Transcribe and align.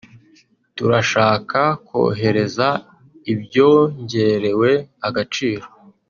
turashaka 0.75 1.59
kohereza 1.87 2.67
ibyongerewe 3.33 4.71
agaciro 5.07 5.65